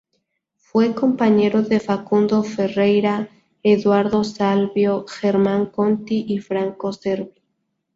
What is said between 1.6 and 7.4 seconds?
de Facundo Ferreyra, Eduardo Salvio, Germán Conti y Franco Cervi.